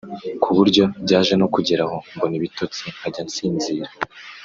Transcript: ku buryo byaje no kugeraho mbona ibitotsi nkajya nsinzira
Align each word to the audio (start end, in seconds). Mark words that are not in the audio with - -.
ku 0.43 0.49
buryo 0.57 0.83
byaje 1.03 1.33
no 1.41 1.47
kugeraho 1.53 1.95
mbona 2.15 2.33
ibitotsi 2.39 2.83
nkajya 2.95 3.21
nsinzira 3.27 3.87